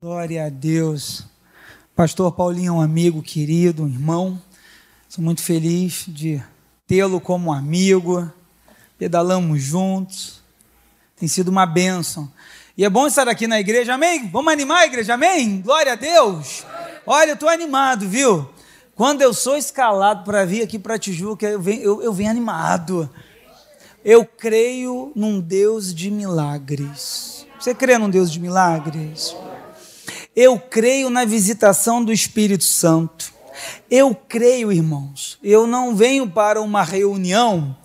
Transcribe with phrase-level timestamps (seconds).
[0.00, 1.24] Glória a Deus.
[1.96, 4.40] Pastor Paulinho é um amigo querido, um irmão.
[5.08, 6.40] Sou muito feliz de
[6.86, 8.30] tê-lo como amigo.
[8.96, 10.40] Pedalamos juntos.
[11.16, 12.32] Tem sido uma bênção.
[12.76, 14.28] E é bom estar aqui na igreja, amém?
[14.28, 15.60] Vamos animar a igreja, amém?
[15.62, 16.64] Glória a Deus.
[17.04, 18.48] Olha, eu estou animado, viu?
[18.94, 23.10] Quando eu sou escalado para vir aqui para Tijuca, eu venho, eu, eu venho animado.
[24.04, 27.44] Eu creio num Deus de milagres.
[27.58, 29.34] Você crê num Deus de milagres?
[30.40, 33.32] Eu creio na visitação do Espírito Santo.
[33.90, 35.36] Eu creio, irmãos.
[35.42, 37.76] Eu não venho para uma reunião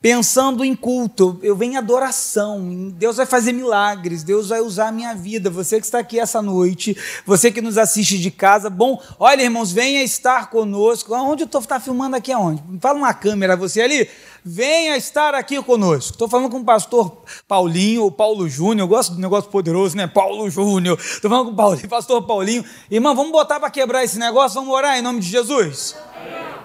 [0.00, 2.90] pensando em culto, eu venho em adoração.
[2.94, 5.50] Deus vai fazer milagres, Deus vai usar a minha vida.
[5.50, 9.72] Você que está aqui essa noite, você que nos assiste de casa, bom, olha, irmãos,
[9.72, 11.14] venha estar conosco.
[11.14, 12.62] Onde eu estou tá filmando aqui aonde?
[12.80, 14.08] Fala uma câmera, você ali
[14.44, 16.12] venha estar aqui conosco.
[16.12, 20.06] Estou falando com o pastor Paulinho, ou Paulo Júnior, eu gosto do negócio poderoso, né?
[20.06, 20.98] Paulo Júnior.
[20.98, 22.64] Estou falando com o pastor Paulinho.
[22.90, 25.96] Irmão, vamos botar para quebrar esse negócio, vamos orar em nome de Jesus?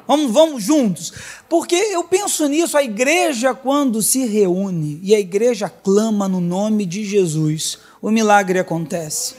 [0.07, 1.13] Vamos, vamos juntos.
[1.47, 6.85] Porque eu penso nisso, a igreja, quando se reúne e a igreja clama no nome
[6.85, 9.35] de Jesus, o milagre acontece.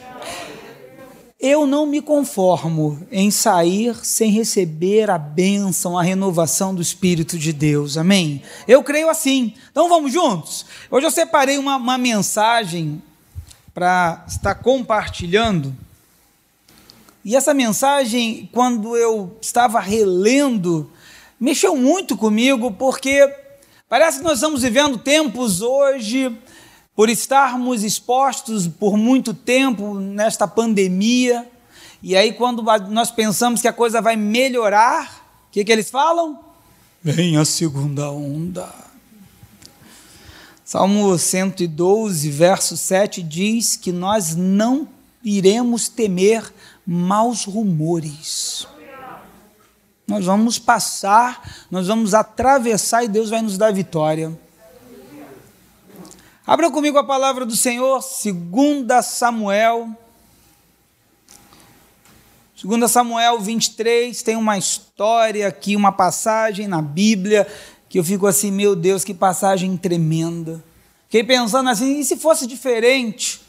[1.39, 7.53] Eu não me conformo em sair sem receber a bênção, a renovação do Espírito de
[7.53, 8.41] Deus, amém?
[8.67, 9.53] Eu creio assim.
[9.71, 10.65] Então vamos juntos?
[10.91, 13.03] Hoje eu separei uma, uma mensagem
[13.75, 15.77] para estar compartilhando.
[17.25, 20.91] E essa mensagem, quando eu estava relendo,
[21.41, 23.27] mexeu muito comigo, porque
[23.89, 26.37] parece que nós estamos vivendo tempos hoje
[26.95, 31.49] por estarmos expostos por muito tempo nesta pandemia,
[32.03, 36.39] e aí quando nós pensamos que a coisa vai melhorar, o que, que eles falam?
[37.03, 38.69] Vem a segunda onda.
[40.63, 44.87] Salmo 112, verso 7 diz que nós não
[45.25, 46.53] iremos temer
[46.87, 48.67] maus rumores.
[50.07, 54.39] Nós vamos passar, nós vamos atravessar e Deus vai nos dar vitória.
[56.47, 59.97] Abra comigo a palavra do Senhor, 2 Samuel.
[62.63, 67.47] 2 Samuel 23, tem uma história aqui, uma passagem na Bíblia,
[67.89, 70.63] que eu fico assim, meu Deus, que passagem tremenda.
[71.05, 73.44] Fiquei pensando assim, e se fosse diferente?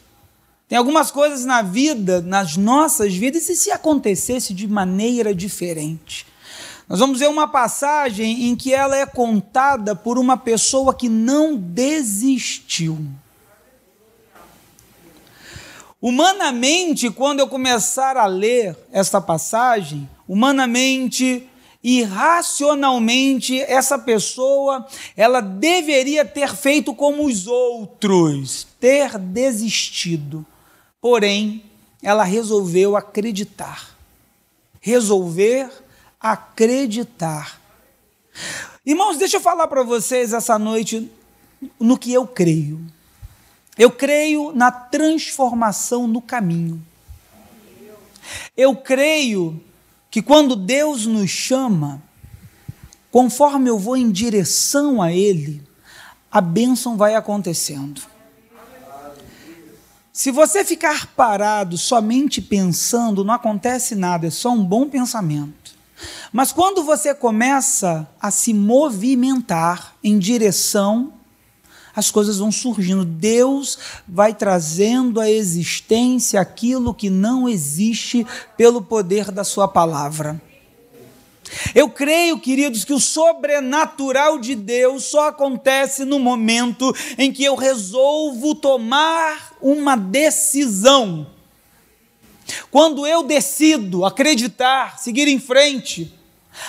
[0.68, 6.26] Tem algumas coisas na vida, nas nossas vidas, e se acontecesse de maneira diferente?
[6.90, 11.56] Nós vamos ver uma passagem em que ela é contada por uma pessoa que não
[11.56, 12.98] desistiu.
[16.02, 21.48] Humanamente, quando eu começar a ler esta passagem, humanamente
[21.84, 30.46] e racionalmente, essa pessoa, ela deveria ter feito como os outros, ter desistido.
[31.06, 31.62] Porém,
[32.02, 33.96] ela resolveu acreditar.
[34.82, 35.70] Resolver
[36.20, 37.62] acreditar.
[38.84, 41.08] Irmãos, deixa eu falar para vocês essa noite
[41.80, 42.82] no que eu creio.
[43.78, 46.84] Eu creio na transformação no caminho.
[48.58, 49.62] Eu creio
[50.10, 52.02] que quando Deus nos chama,
[53.12, 55.62] conforme eu vou em direção a Ele,
[56.32, 58.15] a bênção vai acontecendo.
[60.18, 65.76] Se você ficar parado somente pensando, não acontece nada, é só um bom pensamento.
[66.32, 71.12] Mas quando você começa a se movimentar em direção,
[71.94, 73.04] as coisas vão surgindo.
[73.04, 73.78] Deus
[74.08, 78.26] vai trazendo à existência aquilo que não existe
[78.56, 80.42] pelo poder da Sua palavra.
[81.74, 87.56] Eu creio, queridos, que o sobrenatural de Deus só acontece no momento em que eu
[87.56, 91.28] resolvo tomar uma decisão.
[92.70, 96.14] Quando eu decido acreditar, seguir em frente,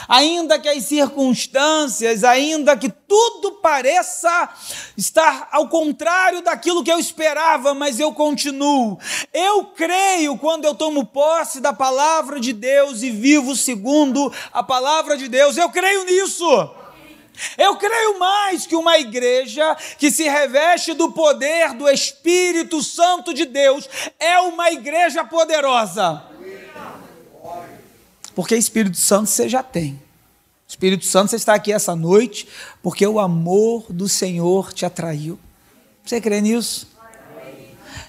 [0.09, 4.49] ainda que as circunstâncias, ainda que tudo pareça
[4.97, 8.99] estar ao contrário daquilo que eu esperava, mas eu continuo.
[9.33, 15.17] Eu creio quando eu tomo posse da palavra de Deus e vivo segundo a palavra
[15.17, 15.57] de Deus.
[15.57, 16.71] Eu creio nisso.
[17.59, 23.45] Eu creio mais que uma igreja que se reveste do poder do Espírito Santo de
[23.45, 23.89] Deus
[24.19, 26.36] é uma igreja poderosa.
[28.37, 30.01] Porque Espírito Santo você já tem.
[30.69, 32.47] Espírito Santo, você está aqui essa noite
[32.81, 35.37] porque o amor do Senhor te atraiu.
[36.05, 36.87] Você crê nisso?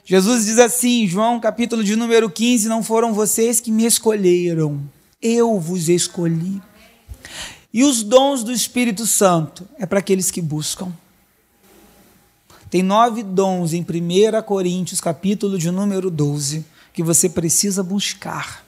[0.06, 4.80] Jesus diz assim, João capítulo de número 15: Não foram vocês que me escolheram,
[5.20, 6.62] eu vos escolhi
[7.74, 10.92] e os dons do Espírito Santo é para aqueles que buscam.
[12.70, 18.67] Tem nove dons em 1 Coríntios, capítulo de número 12, que você precisa buscar.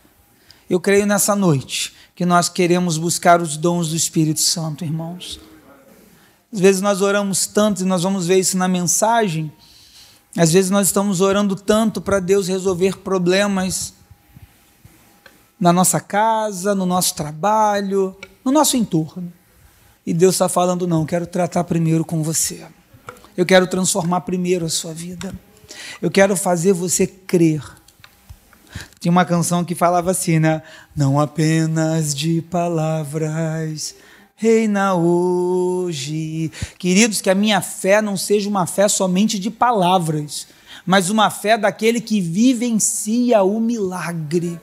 [0.70, 5.40] Eu creio nessa noite que nós queremos buscar os dons do Espírito Santo, irmãos.
[6.54, 9.52] Às vezes nós oramos tanto, e nós vamos ver isso na mensagem.
[10.38, 13.94] Às vezes nós estamos orando tanto para Deus resolver problemas
[15.60, 19.34] na nossa casa, no nosso trabalho, no nosso entorno.
[20.06, 22.64] E Deus está falando: não, quero tratar primeiro com você.
[23.36, 25.34] Eu quero transformar primeiro a sua vida.
[26.00, 27.79] Eu quero fazer você crer.
[29.00, 30.62] Tinha uma canção que falava assim, né?
[30.96, 33.96] Não apenas de palavras
[34.40, 36.50] reina hoje.
[36.78, 40.48] Queridos, que a minha fé não seja uma fé somente de palavras,
[40.86, 44.58] mas uma fé daquele que vivencia o milagre.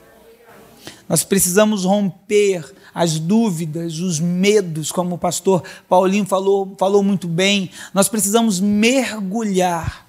[1.07, 7.69] Nós precisamos romper as dúvidas, os medos, como o pastor Paulinho falou, falou muito bem.
[7.93, 10.06] Nós precisamos mergulhar.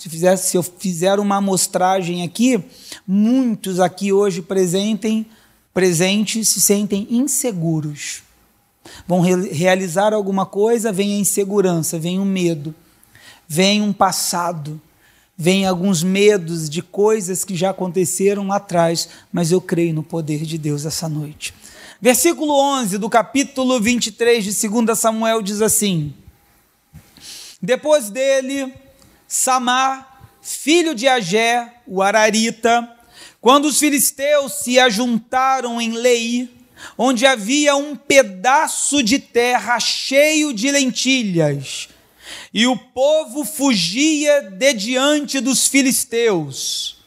[0.00, 2.64] Se, fizer, se eu fizer uma amostragem aqui,
[3.06, 5.26] muitos aqui hoje presentem,
[5.72, 8.22] presentes se sentem inseguros
[9.06, 12.74] vão re realizar alguma coisa, vem a insegurança, vem o medo,
[13.46, 14.80] vem um passado,
[15.36, 20.44] vem alguns medos de coisas que já aconteceram lá atrás, mas eu creio no poder
[20.44, 21.54] de Deus essa noite.
[22.00, 26.14] Versículo 11 do capítulo 23 de 2 Samuel diz assim:
[27.60, 28.72] Depois dele,
[29.32, 32.92] Samar, filho de Agé, o Ararita,
[33.40, 36.50] quando os filisteus se ajuntaram em Lei,
[36.98, 41.88] onde havia um pedaço de terra cheio de lentilhas,
[42.52, 46.98] e o povo fugia de diante dos filisteus.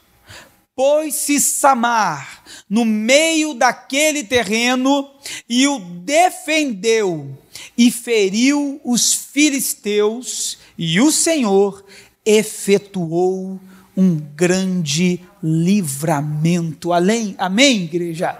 [0.73, 5.11] Pôs-se Samar no meio daquele terreno
[5.49, 7.37] e o defendeu,
[7.77, 11.85] e feriu os filisteus, e o Senhor
[12.25, 13.59] efetuou
[13.95, 16.91] um grande livramento.
[16.93, 18.37] Além, amém, igreja?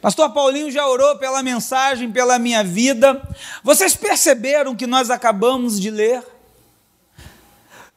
[0.00, 3.22] Pastor Paulinho já orou pela mensagem, pela minha vida.
[3.62, 6.22] Vocês perceberam que nós acabamos de ler?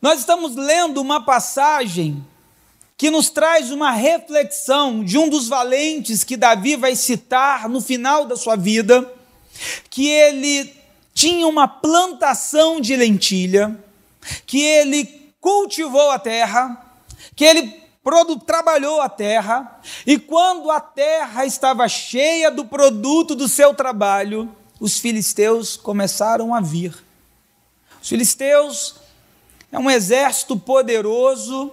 [0.01, 2.23] Nós estamos lendo uma passagem
[2.97, 8.25] que nos traz uma reflexão de um dos valentes que Davi vai citar no final
[8.25, 9.11] da sua vida,
[9.89, 10.73] que ele
[11.13, 13.77] tinha uma plantação de lentilha,
[14.45, 16.81] que ele cultivou a terra,
[17.35, 17.83] que ele
[18.45, 24.49] trabalhou a terra, e quando a terra estava cheia do produto do seu trabalho,
[24.79, 26.95] os filisteus começaram a vir.
[28.01, 28.95] Os filisteus
[29.71, 31.71] é um exército poderoso,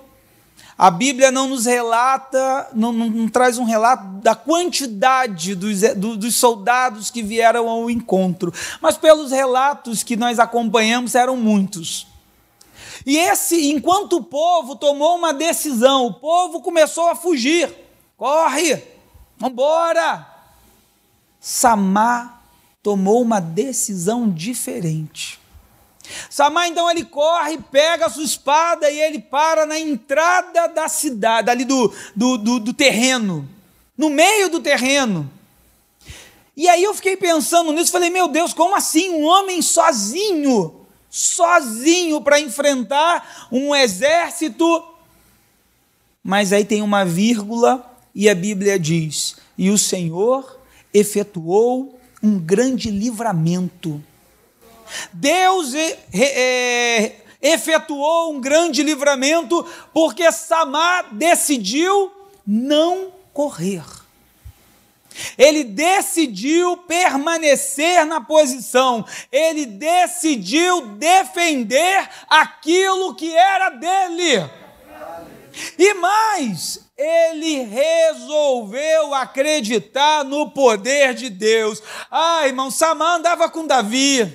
[0.76, 6.16] a Bíblia não nos relata, não, não, não traz um relato da quantidade dos, do,
[6.16, 12.06] dos soldados que vieram ao encontro, mas pelos relatos que nós acompanhamos, eram muitos.
[13.04, 17.74] E esse, enquanto o povo tomou uma decisão, o povo começou a fugir.
[18.16, 18.82] Corre,
[19.36, 20.26] vambora.
[21.40, 22.42] Samar
[22.82, 25.40] tomou uma decisão diferente.
[26.28, 31.50] Samar então ele corre, pega a sua espada e ele para na entrada da cidade,
[31.50, 33.48] ali do, do, do, do terreno,
[33.96, 35.30] no meio do terreno.
[36.56, 40.81] E aí eu fiquei pensando nisso, falei, meu Deus, como assim um homem sozinho?
[41.12, 44.82] Sozinho para enfrentar um exército.
[46.24, 50.58] Mas aí tem uma vírgula e a Bíblia diz: E o Senhor
[50.92, 54.02] efetuou um grande livramento.
[55.12, 62.10] Deus é, efetuou um grande livramento porque Samar decidiu
[62.46, 64.01] não correr.
[65.36, 74.50] Ele decidiu permanecer na posição, ele decidiu defender aquilo que era dele.
[75.78, 81.82] E mais, ele resolveu acreditar no poder de Deus.
[82.10, 84.34] Ah, irmão, Samar andava com Davi.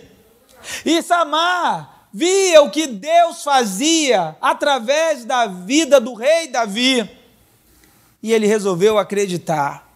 [0.86, 7.10] E Samar via o que Deus fazia através da vida do rei Davi.
[8.22, 9.87] E ele resolveu acreditar.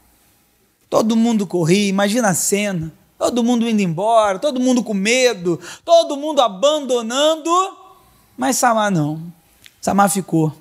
[0.92, 2.92] Todo mundo corria, imagina a cena.
[3.18, 7.50] Todo mundo indo embora, todo mundo com medo, todo mundo abandonando.
[8.36, 9.32] Mas Samar não.
[9.80, 10.52] Samar ficou.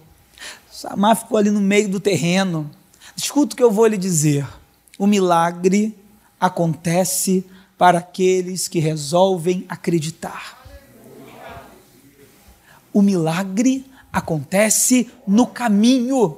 [0.70, 2.70] Samar ficou ali no meio do terreno.
[3.16, 4.46] Escuta o que eu vou lhe dizer.
[4.96, 5.99] O milagre
[6.38, 7.44] acontece
[7.76, 10.64] para aqueles que resolvem acreditar.
[12.92, 16.37] O milagre acontece no caminho.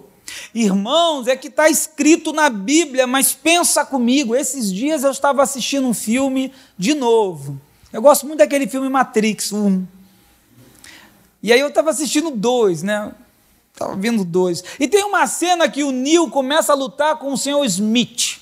[0.55, 4.35] Irmãos, é que está escrito na Bíblia, mas pensa comigo.
[4.35, 7.61] Esses dias eu estava assistindo um filme de novo.
[7.93, 9.87] Eu gosto muito daquele filme Matrix 1.
[11.43, 13.13] E aí eu estava assistindo dois, né?
[13.73, 14.63] Estava vindo dois.
[14.79, 18.42] E tem uma cena que o Neil começa a lutar com o senhor Smith.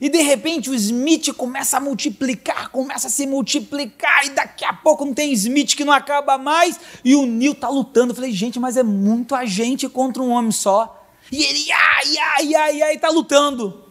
[0.00, 4.72] E de repente o Smith começa a multiplicar, começa a se multiplicar, e daqui a
[4.72, 8.12] pouco não tem Smith que não acaba mais, e o Neil está lutando.
[8.12, 10.96] Eu falei, gente, mas é muito agente contra um homem só.
[11.30, 13.84] E ele, ai, ai, ai, ai, está lutando.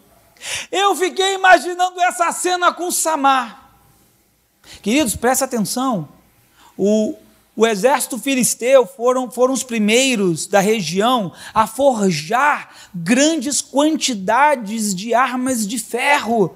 [0.72, 3.72] Eu fiquei imaginando essa cena com Samar.
[4.82, 6.08] Queridos, presta atenção.
[6.78, 7.16] O,
[7.60, 15.68] o exército filisteu foram, foram os primeiros da região a forjar grandes quantidades de armas
[15.68, 16.56] de ferro.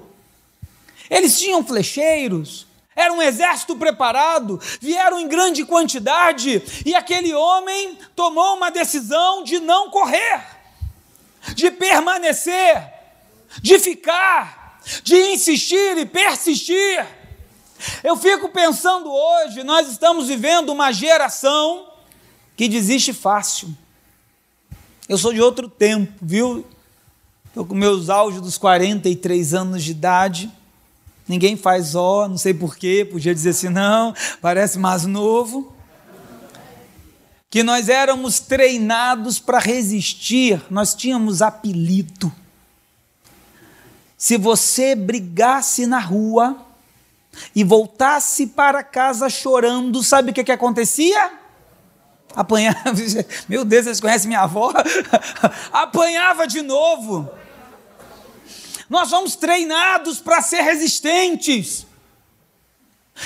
[1.10, 8.56] Eles tinham flecheiros, era um exército preparado, vieram em grande quantidade, e aquele homem tomou
[8.56, 10.42] uma decisão de não correr,
[11.54, 12.82] de permanecer,
[13.60, 17.23] de ficar, de insistir e persistir.
[18.02, 21.86] Eu fico pensando hoje, nós estamos vivendo uma geração
[22.56, 23.74] que desiste fácil.
[25.08, 26.64] Eu sou de outro tempo, viu?
[27.46, 30.50] Estou com meus auge dos 43 anos de idade.
[31.26, 35.72] Ninguém faz ó, não sei porquê, podia dizer assim, não, parece mais novo.
[37.48, 42.32] Que nós éramos treinados para resistir, nós tínhamos apelido.
[44.16, 46.63] Se você brigasse na rua,
[47.54, 51.32] e voltasse para casa chorando, sabe o que, que acontecia?
[52.34, 52.92] Apanhava,
[53.48, 54.72] meu Deus, vocês conhecem minha avó?
[55.72, 57.30] Apanhava de novo.
[58.90, 61.86] Nós somos treinados para ser resistentes.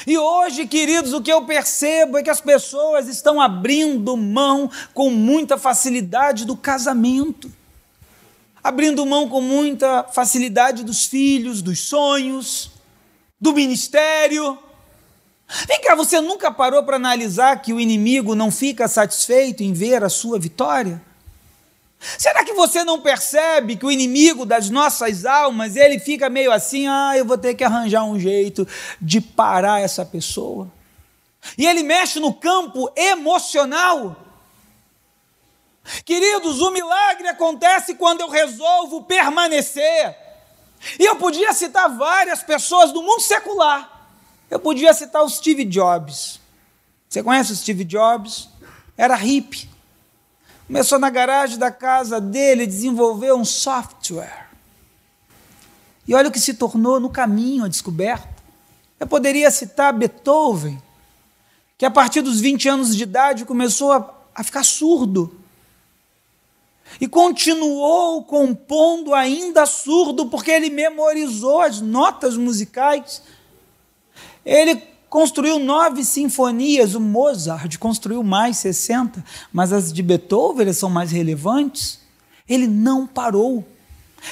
[0.06, 5.10] E hoje, queridos, o que eu percebo é que as pessoas estão abrindo mão com
[5.10, 7.50] muita facilidade do casamento,
[8.62, 12.77] abrindo mão com muita facilidade dos filhos, dos sonhos
[13.40, 14.58] do ministério.
[15.66, 20.04] Vem cá, você nunca parou para analisar que o inimigo não fica satisfeito em ver
[20.04, 21.00] a sua vitória?
[21.98, 26.86] Será que você não percebe que o inimigo das nossas almas, ele fica meio assim,
[26.86, 28.66] ah, eu vou ter que arranjar um jeito
[29.00, 30.70] de parar essa pessoa?
[31.56, 34.16] E ele mexe no campo emocional.
[36.04, 40.27] Queridos, o milagre acontece quando eu resolvo permanecer.
[40.98, 44.08] E eu podia citar várias pessoas do mundo secular.
[44.50, 46.40] Eu podia citar o Steve Jobs.
[47.08, 48.48] Você conhece o Steve Jobs?
[48.96, 49.68] Era hippie.
[50.66, 54.48] Começou na garagem da casa dele, desenvolveu um software.
[56.06, 58.28] E olha o que se tornou no caminho a descoberta.
[58.98, 60.82] Eu poderia citar Beethoven,
[61.76, 65.38] que a partir dos 20 anos de idade começou a, a ficar surdo
[67.00, 73.22] e continuou compondo ainda surdo, porque ele memorizou as notas musicais.
[74.44, 81.12] Ele construiu nove sinfonias, o Mozart construiu mais 60, mas as de Beethoven são mais
[81.12, 82.00] relevantes.
[82.48, 83.64] Ele não parou,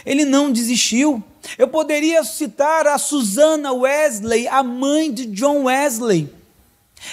[0.05, 1.23] ele não desistiu.
[1.57, 6.35] Eu poderia citar a Susana Wesley, a mãe de John Wesley.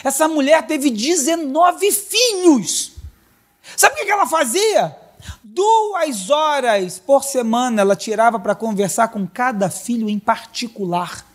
[0.03, 2.93] Essa mulher teve 19 filhos.
[3.77, 5.02] Sabe o que ela fazia?
[5.43, 11.25] Duas horas por semana ela tirava para conversar com cada filho em particular.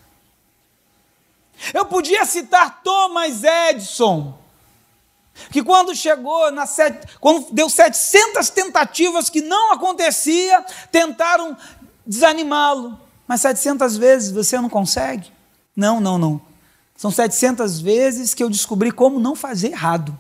[1.73, 4.37] Eu podia citar Thomas Edison,
[5.50, 7.07] que quando chegou na set...
[7.21, 11.57] quando deu 700 tentativas que não acontecia, tentaram
[12.07, 12.99] desanimá-lo.
[13.26, 15.30] Mas 700 vezes você não consegue?
[15.76, 16.40] Não, não, não.
[16.97, 20.18] São 700 vezes que eu descobri como não fazer errado.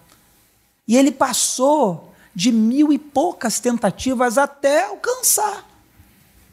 [0.86, 2.07] E ele passou
[2.38, 5.68] de mil e poucas tentativas até alcançar,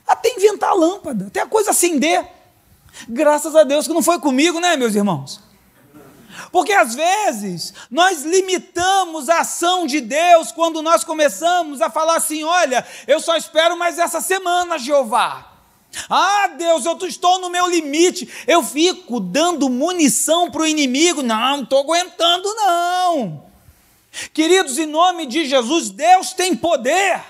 [0.08, 2.27] até inventar a lâmpada, até a coisa acender.
[3.08, 5.39] Graças a Deus que não foi comigo, né, meus irmãos?
[6.51, 12.44] Porque às vezes nós limitamos a ação de Deus quando nós começamos a falar assim:
[12.44, 15.51] olha, eu só espero mais essa semana, Jeová.
[16.10, 18.27] Ah, Deus, eu estou no meu limite.
[18.48, 21.22] Eu fico dando munição para o inimigo.
[21.22, 23.45] Não, não estou aguentando, não.
[24.34, 27.22] Queridos, em nome de Jesus, Deus tem poder.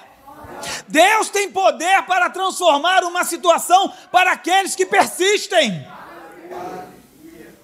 [0.87, 5.85] Deus tem poder para transformar uma situação para aqueles que persistem.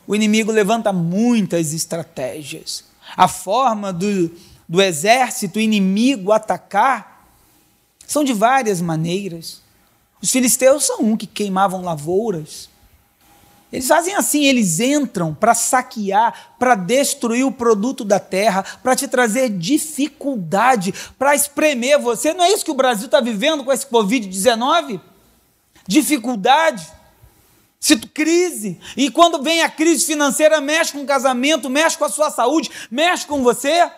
[0.08, 2.84] O inimigo levanta muitas estratégias.
[3.16, 4.32] A forma do,
[4.68, 7.28] do exército inimigo atacar
[8.06, 9.62] são de várias maneiras.
[10.22, 12.70] Os filisteus são um que queimavam lavouras.
[13.72, 19.08] Eles fazem assim, eles entram para saquear, para destruir o produto da terra, para te
[19.08, 22.34] trazer dificuldade, para espremer você.
[22.34, 25.00] Não é isso que o Brasil está vivendo com esse Covid-19?
[25.88, 26.86] Dificuldade,
[28.14, 28.80] crise.
[28.98, 32.70] E quando vem a crise financeira, mexe com o casamento, mexe com a sua saúde,
[32.92, 33.90] mexe com você.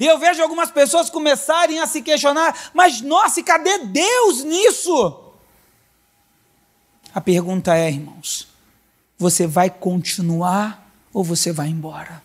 [0.00, 5.20] E eu vejo algumas pessoas começarem a se questionar, mas nossa, cadê Deus nisso?
[7.14, 8.51] A pergunta é, irmãos,
[9.22, 12.22] você vai continuar ou você vai embora?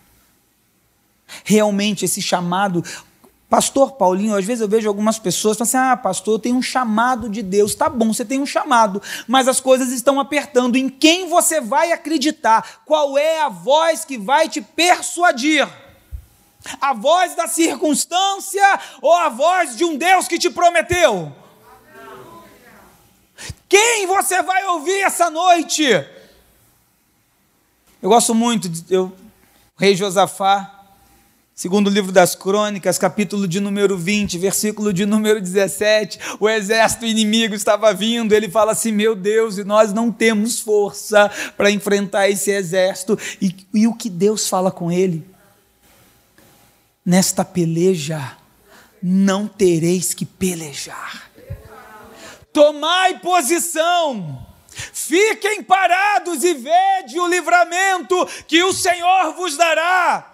[1.44, 2.84] Realmente esse chamado,
[3.50, 6.62] Pastor Paulinho, às vezes eu vejo algumas pessoas falando assim: ah, pastor, eu tenho um
[6.62, 7.76] chamado de Deus.
[7.76, 10.76] Tá bom, você tem um chamado, mas as coisas estão apertando.
[10.76, 12.82] Em quem você vai acreditar?
[12.86, 15.68] Qual é a voz que vai te persuadir?
[16.82, 21.32] A voz da circunstância ou a voz de um Deus que te prometeu?
[23.70, 25.86] Quem você vai ouvir essa noite?
[28.08, 29.12] Eu gosto muito de eu,
[29.78, 30.86] rei Josafá,
[31.54, 37.06] segundo o livro das Crônicas, capítulo de número 20, versículo de número 17, o exército
[37.06, 42.30] inimigo estava vindo, ele fala assim: Meu Deus, e nós não temos força para enfrentar
[42.30, 43.20] esse exército.
[43.42, 45.26] E, e o que Deus fala com ele?
[47.06, 48.38] nesta peleja
[49.04, 51.30] não tereis que pelejar.
[52.54, 54.47] Tomai posição,
[54.94, 58.16] fiquem parados e vede o livramento
[58.48, 60.34] que o Senhor vos dará.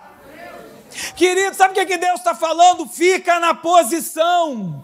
[1.15, 2.87] Querido, sabe o que Deus está falando?
[2.87, 4.83] Fica na posição.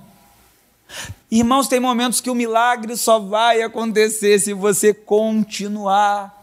[1.29, 6.35] Irmãos, tem momentos que o milagre só vai acontecer se você continuar.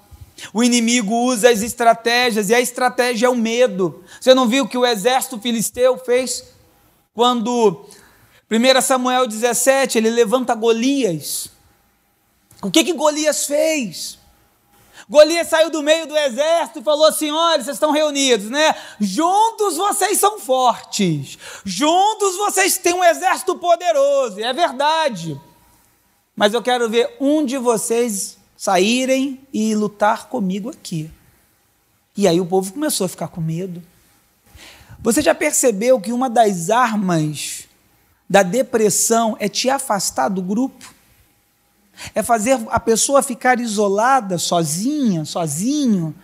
[0.53, 4.05] O inimigo usa as estratégias, e a estratégia é o medo.
[4.21, 6.45] Você não viu o que o exército filisteu fez?
[7.15, 7.87] Quando
[8.51, 11.51] 1 Samuel 17, ele levanta Golias.
[12.63, 14.19] O que, que Golias fez?
[15.09, 18.75] Golias saiu do meio do exército e falou assim: olha, vocês estão reunidos, né?
[19.01, 25.41] Juntos vocês são fortes, juntos vocês têm um exército poderoso, é verdade.
[26.35, 31.11] Mas eu quero ver um de vocês saírem e lutar comigo aqui.
[32.17, 33.83] E aí o povo começou a ficar com medo.
[35.01, 37.65] Você já percebeu que uma das armas
[38.29, 40.96] da depressão é te afastar do grupo?
[42.15, 46.15] É fazer a pessoa ficar isolada, sozinha, sozinho,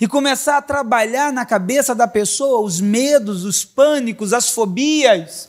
[0.00, 5.48] e começar a trabalhar na cabeça da pessoa os medos, os pânicos, as fobias.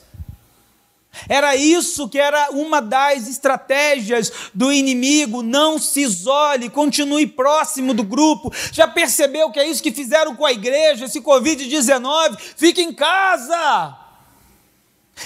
[1.27, 5.41] Era isso que era uma das estratégias do inimigo.
[5.41, 8.53] Não se isole, continue próximo do grupo.
[8.71, 12.37] Já percebeu que é isso que fizeram com a igreja, esse Covid-19?
[12.55, 13.97] Fique em casa.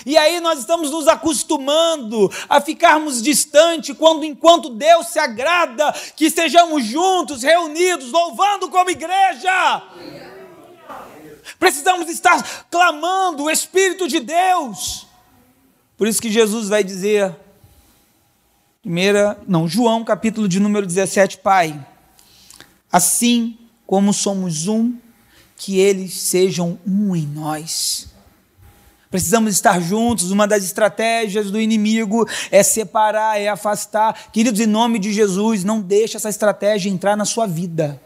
[0.05, 6.25] E aí nós estamos nos acostumando a ficarmos distante quando enquanto Deus se agrada que
[6.25, 9.83] estejamos juntos, reunidos, louvando como igreja.
[11.59, 15.07] Precisamos estar clamando o Espírito de Deus.
[15.97, 17.35] Por isso que Jesus vai dizer,
[18.81, 21.85] primeira, não, João, capítulo de número 17, Pai,
[22.91, 24.97] assim como somos um,
[25.55, 28.12] que eles sejam um em nós.
[29.13, 30.31] Precisamos estar juntos.
[30.31, 34.31] Uma das estratégias do inimigo é separar, é afastar.
[34.31, 38.01] Queridos, em nome de Jesus, não deixe essa estratégia entrar na sua vida.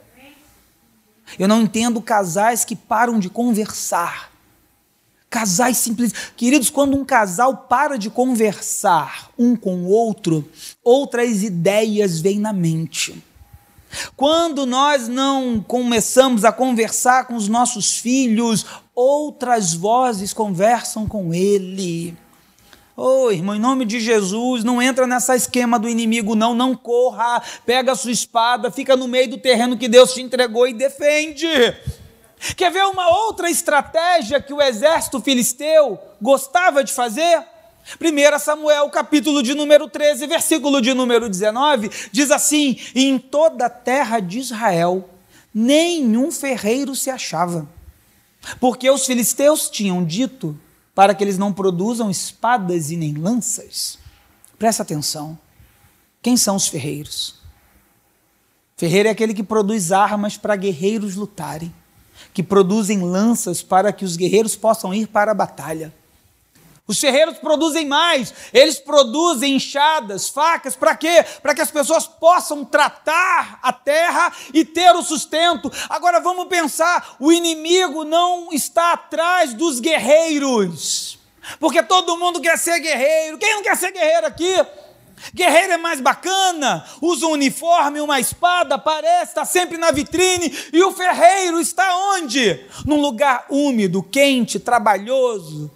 [1.39, 4.29] Eu não entendo casais que param de conversar
[5.29, 6.13] Casais simples.
[6.35, 10.49] Queridos, quando um casal para de conversar um com o outro,
[10.83, 13.23] outras ideias vêm na mente.
[14.15, 18.65] Quando nós não começamos a conversar com os nossos filhos,
[18.97, 22.17] outras vozes conversam com ele.
[22.95, 26.75] Ô oh, irmão, em nome de Jesus, não entra nessa esquema do inimigo, não, não
[26.75, 30.73] corra, pega a sua espada, fica no meio do terreno que Deus te entregou e
[30.73, 31.47] defende.
[32.55, 37.45] Quer ver uma outra estratégia que o exército filisteu gostava de fazer?
[38.01, 43.69] 1 Samuel, capítulo de número 13, versículo de número 19, diz assim: Em toda a
[43.69, 45.07] terra de Israel,
[45.53, 47.76] nenhum ferreiro se achava,
[48.59, 50.59] porque os filisteus tinham dito
[50.93, 53.99] para que eles não produzam espadas e nem lanças.
[54.57, 55.37] Presta atenção.
[56.21, 57.35] Quem são os ferreiros?
[58.75, 61.73] Ferreiro é aquele que produz armas para guerreiros lutarem
[62.33, 65.93] que produzem lanças para que os guerreiros possam ir para a batalha.
[66.87, 71.25] Os ferreiros produzem mais, eles produzem enxadas, facas, para quê?
[71.41, 75.69] Para que as pessoas possam tratar a terra e ter o sustento.
[75.89, 81.19] Agora vamos pensar: o inimigo não está atrás dos guerreiros,
[81.59, 83.37] porque todo mundo quer ser guerreiro.
[83.37, 84.55] Quem não quer ser guerreiro aqui?
[85.33, 90.55] Guerreiro é mais bacana, usa um uniforme, uma espada, aparece, está sempre na vitrine.
[90.71, 92.65] E o ferreiro está onde?
[92.85, 95.69] Num lugar úmido, quente, trabalhoso,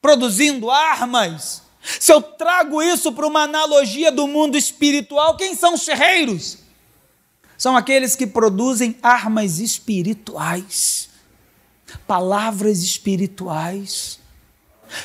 [0.00, 1.62] produzindo armas.
[1.82, 6.58] Se eu trago isso para uma analogia do mundo espiritual, quem são os ferreiros?
[7.56, 11.08] São aqueles que produzem armas espirituais.
[12.06, 14.20] palavras espirituais.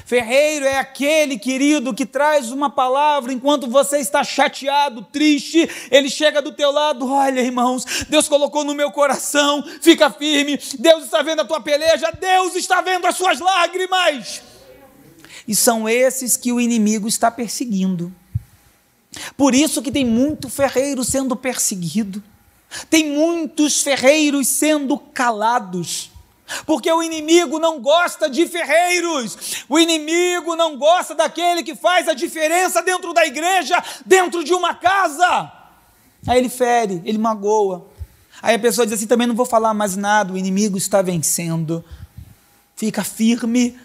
[0.05, 6.41] Ferreiro é aquele querido que traz uma palavra enquanto você está chateado, triste, ele chega
[6.41, 11.41] do teu lado, olha, irmãos, Deus colocou no meu coração, fica firme, Deus está vendo
[11.41, 14.41] a tua peleja, Deus está vendo as suas lágrimas.
[15.47, 18.13] E são esses que o inimigo está perseguindo.
[19.37, 22.23] Por isso que tem muito ferreiro sendo perseguido.
[22.89, 26.11] Tem muitos ferreiros sendo calados
[26.65, 32.13] porque o inimigo não gosta de ferreiros, o inimigo não gosta daquele que faz a
[32.13, 35.51] diferença dentro da igreja, dentro de uma casa.
[36.27, 37.87] Aí ele fere, ele magoa.
[38.41, 41.83] Aí a pessoa diz assim: também não vou falar mais nada, o inimigo está vencendo.
[42.75, 43.77] Fica firme.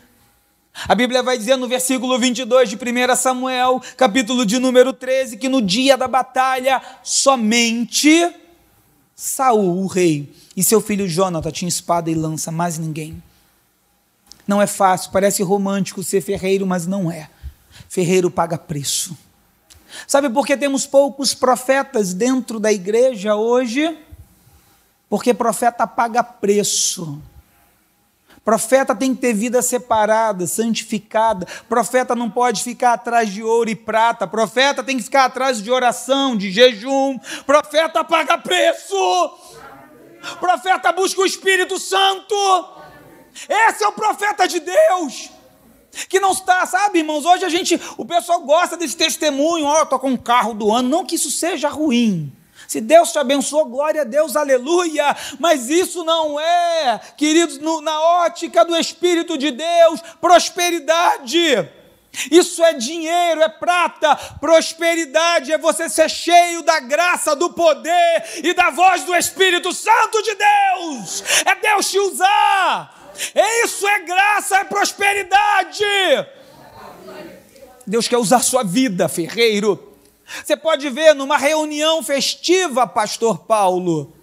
[0.88, 5.48] A Bíblia vai dizer no versículo 22 de 1 Samuel, capítulo de número 13, que
[5.48, 8.34] no dia da batalha somente
[9.14, 13.22] Saul, o rei, e seu filho Jonathan tinham espada e lança, mais ninguém.
[14.46, 17.28] Não é fácil, parece romântico ser ferreiro, mas não é.
[17.88, 19.16] Ferreiro paga preço.
[20.06, 23.98] Sabe por que temos poucos profetas dentro da igreja hoje?
[25.08, 27.20] Porque profeta paga preço.
[28.44, 31.46] Profeta tem que ter vida separada, santificada.
[31.68, 34.26] Profeta não pode ficar atrás de ouro e prata.
[34.26, 37.18] Profeta tem que ficar atrás de oração, de jejum.
[37.44, 38.96] Profeta paga preço.
[40.38, 42.34] Profeta busca o Espírito Santo.
[43.48, 45.30] Esse é o profeta de Deus.
[46.08, 47.24] Que não está, sabe, irmãos?
[47.26, 49.66] Hoje a gente, o pessoal gosta desse testemunho.
[49.66, 50.88] Ó, oh, eu estou com um carro do ano.
[50.88, 52.32] Não que isso seja ruim.
[52.70, 55.16] Se Deus te abençoou, glória a Deus, aleluia.
[55.40, 61.68] Mas isso não é, queridos, no, na ótica do Espírito de Deus, prosperidade.
[62.30, 64.14] Isso é dinheiro, é prata.
[64.38, 70.22] Prosperidade é você ser cheio da graça, do poder e da voz do Espírito Santo
[70.22, 71.24] de Deus.
[71.44, 73.10] É Deus te usar.
[73.34, 75.84] É isso é graça, é prosperidade.
[77.84, 79.89] Deus quer usar sua vida, ferreiro.
[80.44, 84.14] Você pode ver numa reunião festiva, pastor Paulo.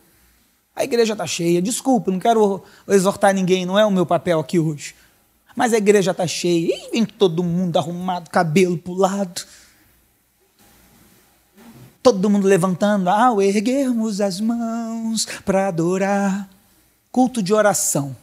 [0.75, 1.61] A igreja está cheia.
[1.61, 4.95] Desculpa, não quero exortar ninguém, não é o meu papel aqui hoje.
[5.55, 6.75] Mas a igreja está cheia.
[6.75, 9.45] E vem todo mundo arrumado, cabelo para lado.
[12.03, 16.47] Todo mundo levantando, ao erguermos as mãos para adorar.
[17.11, 18.15] Culto de oração.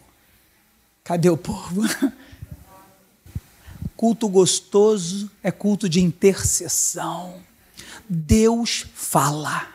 [1.02, 1.82] Cadê o povo?
[3.96, 7.34] Culto gostoso é culto de intercessão.
[8.14, 9.74] Deus fala.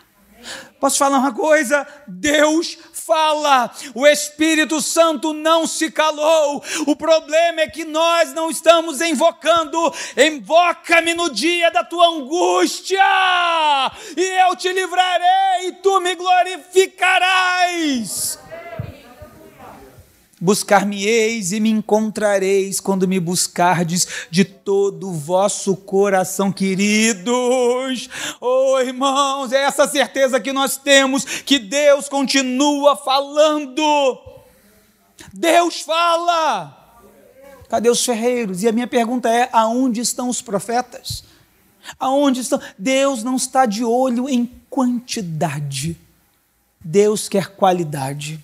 [0.79, 1.85] Posso falar uma coisa?
[2.07, 3.69] Deus fala.
[3.93, 6.63] O Espírito Santo não se calou.
[6.87, 9.93] O problema é que nós não estamos invocando.
[10.15, 13.03] Invoca-me no dia da tua angústia,
[14.15, 18.39] e eu te livrarei, e tu me glorificarás.
[20.41, 28.09] Buscar-me-eis e me encontrareis quando me buscardes de todo o vosso coração, queridos.
[28.39, 33.81] Oh, irmãos, é essa certeza que nós temos que Deus continua falando.
[35.33, 36.75] Deus fala.
[37.67, 38.63] Cadê os ferreiros?
[38.63, 41.23] E a minha pergunta é: aonde estão os profetas?
[41.99, 42.61] Aonde estão?
[42.77, 45.97] Deus não está de olho em quantidade.
[46.79, 48.41] Deus quer qualidade.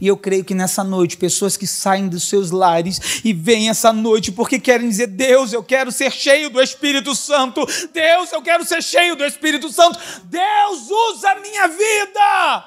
[0.00, 3.92] E eu creio que nessa noite, pessoas que saem dos seus lares e vêm essa
[3.92, 7.66] noite porque querem dizer: Deus, eu quero ser cheio do Espírito Santo.
[7.92, 9.98] Deus, eu quero ser cheio do Espírito Santo.
[10.24, 12.64] Deus, usa a minha vida.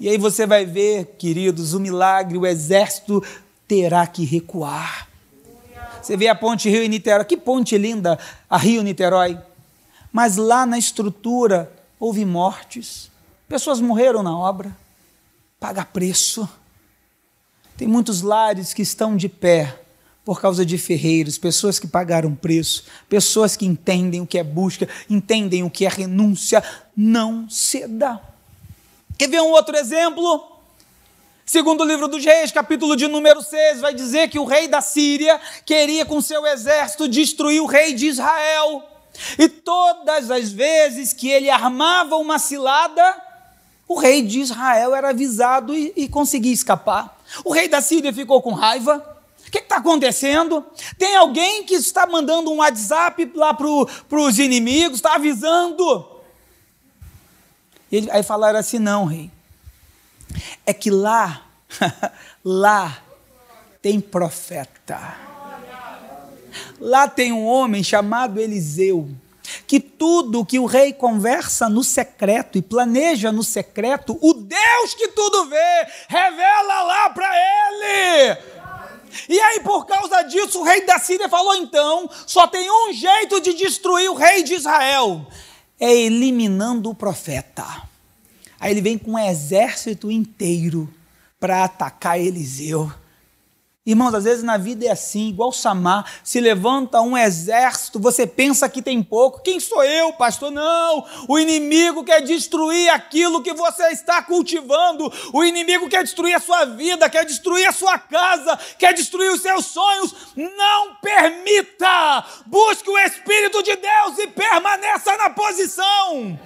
[0.00, 3.22] E aí você vai ver, queridos, o milagre, o exército
[3.66, 5.08] terá que recuar.
[6.00, 8.16] Você vê a ponte Rio e Niterói, que ponte linda,
[8.48, 9.36] a Rio Niterói.
[10.12, 13.10] Mas lá na estrutura houve mortes,
[13.48, 14.74] pessoas morreram na obra
[15.58, 16.48] paga preço.
[17.76, 19.80] Tem muitos lares que estão de pé
[20.24, 24.86] por causa de ferreiros, pessoas que pagaram preço, pessoas que entendem o que é busca,
[25.08, 26.62] entendem o que é renúncia.
[26.96, 28.20] Não ceda.
[29.16, 30.58] Quer ver um outro exemplo?
[31.46, 34.82] Segundo o livro dos reis, capítulo de número 6, vai dizer que o rei da
[34.82, 38.82] Síria queria com seu exército destruir o rei de Israel.
[39.38, 43.27] E todas as vezes que ele armava uma cilada,
[43.88, 47.18] o rei de Israel era avisado e, e conseguia escapar.
[47.42, 49.16] O rei da Síria ficou com raiva.
[49.46, 50.62] O que está acontecendo?
[50.98, 53.66] Tem alguém que está mandando um WhatsApp lá para
[54.20, 56.06] os inimigos, está avisando.
[57.90, 59.30] Ele, aí falaram assim: não, rei.
[60.66, 61.46] É que lá,
[62.44, 62.98] lá
[63.80, 65.16] tem profeta.
[66.78, 69.08] Lá tem um homem chamado Eliseu
[69.66, 75.08] que tudo que o rei conversa no secreto e planeja no secreto, o Deus que
[75.08, 78.38] tudo vê, revela lá para ele.
[79.28, 83.40] E aí, por causa disso, o rei da Síria falou: então, só tem um jeito
[83.40, 85.26] de destruir o rei de Israel:
[85.80, 87.64] é eliminando o profeta.
[88.60, 90.92] Aí ele vem com um exército inteiro
[91.38, 92.92] para atacar Eliseu.
[93.88, 98.68] Irmãos, às vezes na vida é assim, igual Samar, se levanta um exército, você pensa
[98.68, 99.40] que tem pouco.
[99.40, 100.50] Quem sou eu, pastor?
[100.50, 105.10] Não, o inimigo quer destruir aquilo que você está cultivando.
[105.32, 109.40] O inimigo quer destruir a sua vida, quer destruir a sua casa, quer destruir os
[109.40, 110.14] seus sonhos.
[110.36, 112.26] Não permita!
[112.44, 116.38] Busque o Espírito de Deus e permaneça na posição.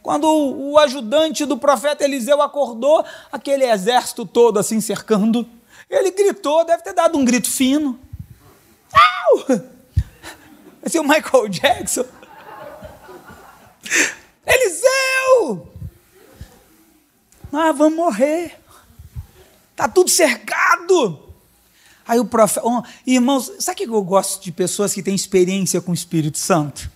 [0.00, 5.44] Quando o ajudante do profeta Eliseu acordou, aquele exército todo assim cercando,
[5.90, 7.98] ele gritou, deve ter dado um grito fino.
[8.92, 9.46] Au!
[9.46, 12.04] Vai ser o Michael Jackson.
[14.46, 15.68] Eliseu!
[17.52, 18.58] Ah, vamos morrer.
[19.74, 21.20] Tá tudo cercado.
[22.06, 22.66] Aí o profeta.
[22.66, 26.90] Oh, irmãos, sabe que eu gosto de pessoas que têm experiência com o Espírito Santo?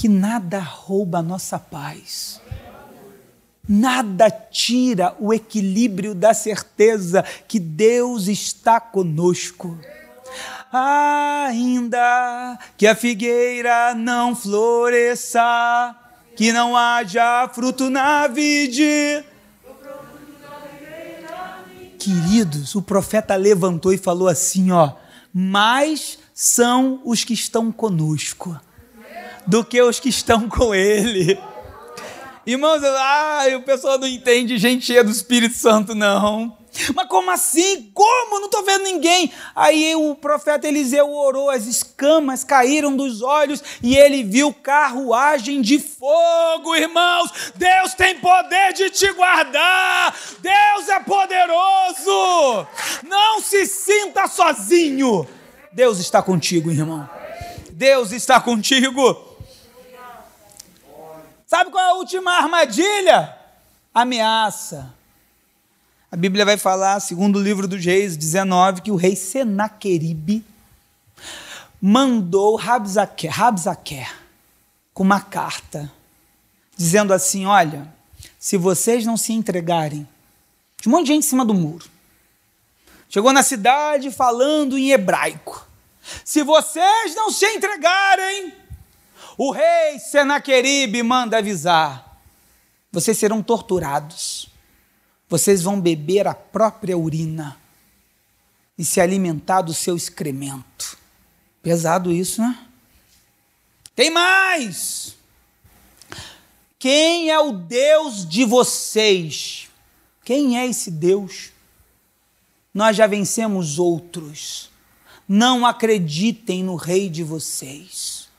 [0.00, 2.40] que nada rouba a nossa paz.
[3.72, 9.78] Nada tira o equilíbrio da certeza que Deus está conosco.
[10.72, 15.94] Ainda que a figueira não floresça,
[16.34, 19.24] que não haja fruto na vide.
[21.96, 24.94] Queridos, o profeta levantou e falou assim: ó,
[25.32, 28.60] mais são os que estão conosco
[29.46, 31.38] do que os que estão com ele.
[32.46, 36.56] Irmãos, ah, o pessoal não entende gente cheia do Espírito Santo, não.
[36.94, 37.90] Mas como assim?
[37.92, 38.38] Como?
[38.38, 39.30] Não estou vendo ninguém.
[39.54, 45.78] Aí o profeta Eliseu orou, as escamas caíram dos olhos e ele viu carruagem de
[45.78, 47.52] fogo, irmãos.
[47.56, 50.16] Deus tem poder de te guardar.
[50.40, 52.66] Deus é poderoso.
[53.06, 55.26] Não se sinta sozinho.
[55.72, 57.08] Deus está contigo, irmão.
[57.72, 59.29] Deus está contigo.
[61.50, 63.36] Sabe qual é a última armadilha?
[63.92, 64.94] Ameaça.
[66.08, 70.44] A Bíblia vai falar, segundo o livro dos Reis 19, que o rei Senaqueribe
[71.82, 74.16] mandou Rabzaquer, Rabzaquer
[74.94, 75.90] com uma carta,
[76.76, 77.92] dizendo assim: Olha,
[78.38, 80.08] se vocês não se entregarem,
[80.80, 81.90] tinha um monte de gente em cima do muro.
[83.08, 85.66] Chegou na cidade falando em hebraico.
[86.24, 88.54] Se vocês não se entregarem,
[89.42, 92.20] o rei Senaqueribe manda avisar:
[92.92, 94.50] vocês serão torturados,
[95.30, 97.56] vocês vão beber a própria urina
[98.76, 100.98] e se alimentar do seu excremento.
[101.62, 102.66] Pesado isso, né?
[103.96, 105.16] Tem mais!
[106.78, 109.70] Quem é o Deus de vocês?
[110.22, 111.50] Quem é esse Deus?
[112.74, 114.70] Nós já vencemos outros.
[115.26, 118.29] Não acreditem no rei de vocês.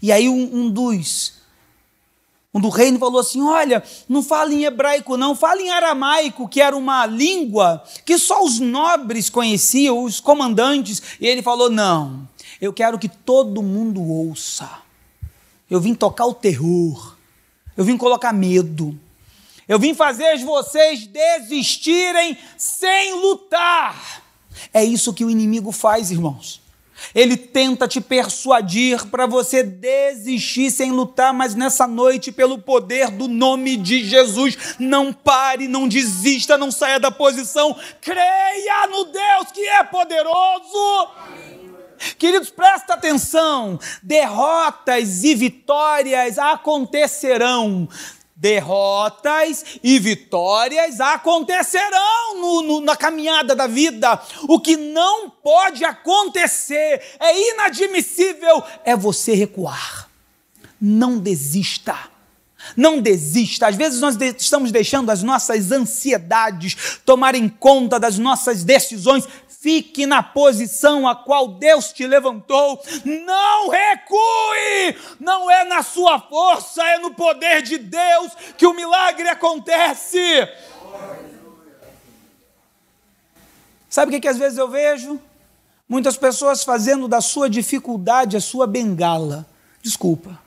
[0.00, 1.38] E aí um, um dos
[2.52, 6.60] um do reino falou assim: Olha, não fala em hebraico, não, fala em aramaico, que
[6.60, 11.02] era uma língua que só os nobres conheciam, os comandantes.
[11.20, 12.26] E ele falou: Não,
[12.60, 14.68] eu quero que todo mundo ouça.
[15.70, 17.16] Eu vim tocar o terror,
[17.76, 18.98] eu vim colocar medo,
[19.68, 24.22] eu vim fazer vocês desistirem sem lutar.
[24.72, 26.60] É isso que o inimigo faz, irmãos.
[27.14, 33.28] Ele tenta te persuadir para você desistir sem lutar, mas nessa noite, pelo poder do
[33.28, 37.76] nome de Jesus, não pare, não desista, não saia da posição.
[38.00, 41.08] Creia no Deus que é poderoso.
[42.16, 47.88] Queridos, presta atenção: derrotas e vitórias acontecerão
[48.38, 54.20] derrotas e vitórias acontecerão no, no, na caminhada da vida.
[54.48, 60.08] O que não pode acontecer, é inadmissível, é você recuar.
[60.80, 61.98] Não desista.
[62.76, 63.68] Não desista.
[63.68, 69.26] Às vezes nós estamos deixando as nossas ansiedades tomarem conta das nossas decisões
[69.60, 72.80] Fique na posição a qual Deus te levantou.
[73.04, 74.96] Não recue!
[75.18, 80.18] Não é na sua força, é no poder de Deus que o milagre acontece.
[83.90, 85.20] Sabe o que, que às vezes eu vejo?
[85.88, 89.44] Muitas pessoas fazendo da sua dificuldade a sua bengala.
[89.82, 90.38] Desculpa.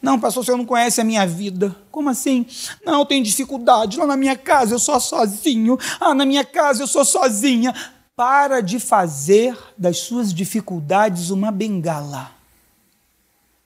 [0.00, 1.74] Não, pastor, você não conhece a minha vida.
[1.90, 2.46] Como assim?
[2.84, 3.96] Não, eu tenho dificuldade.
[3.96, 5.78] Lá na minha casa eu sou sozinho.
[6.00, 7.74] Ah, na minha casa eu sou sozinha.
[8.14, 12.30] Para de fazer das suas dificuldades uma bengala.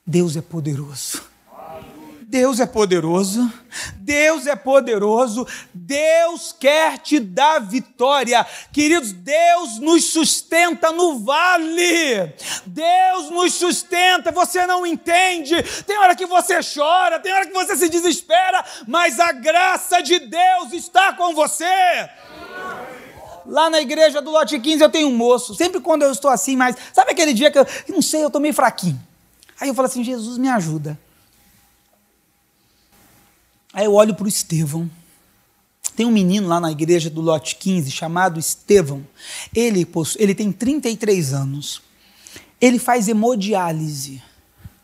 [0.05, 1.30] Deus é poderoso.
[2.31, 3.51] Deus é poderoso,
[3.97, 8.47] Deus é poderoso, Deus quer te dar vitória.
[8.71, 12.33] Queridos, Deus nos sustenta no vale,
[12.65, 15.61] Deus nos sustenta, você não entende.
[15.85, 20.17] Tem hora que você chora, tem hora que você se desespera, mas a graça de
[20.19, 21.65] Deus está com você.
[23.45, 26.55] Lá na igreja do lote 15 eu tenho um moço, sempre quando eu estou assim,
[26.55, 28.97] mas sabe aquele dia que eu não sei, eu estou meio fraquinho.
[29.59, 30.97] Aí eu falo assim: Jesus, me ajuda.
[33.73, 34.89] Aí eu olho para o Estevão.
[35.95, 39.05] Tem um menino lá na igreja do lote 15 chamado Estevão.
[39.53, 41.81] Ele, ele tem 33 anos.
[42.59, 44.21] Ele faz hemodiálise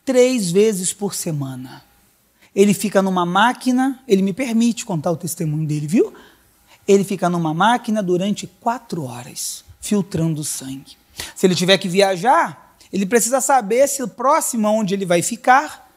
[0.04, 1.84] três vezes por semana.
[2.56, 6.14] Ele fica numa máquina, ele me permite contar o testemunho dele, viu?
[6.88, 10.98] Ele fica numa máquina durante quatro horas, filtrando sangue.
[11.36, 15.88] Se ele tiver que viajar, ele precisa saber se próximo onde ele vai ficar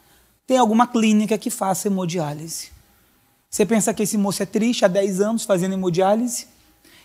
[0.51, 2.71] tem alguma clínica que faça hemodiálise.
[3.51, 6.47] Você pensa que esse moço é triste há 10 anos fazendo hemodiálise?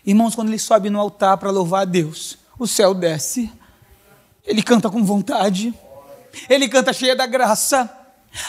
[0.05, 3.51] Irmãos, quando ele sobe no altar para louvar a Deus, o céu desce,
[4.45, 5.73] ele canta com vontade,
[6.49, 7.93] ele canta cheia da graça.